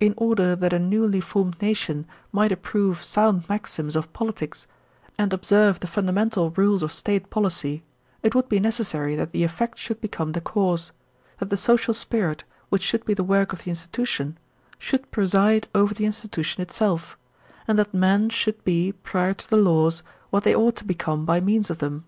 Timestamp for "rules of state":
6.50-7.30